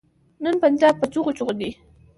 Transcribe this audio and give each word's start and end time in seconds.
نن 0.43 0.53
پنجاب 0.63 0.93
په 0.99 1.05
چيغو 1.13 1.31
چيغو 1.37 1.53
دی. 1.59 1.69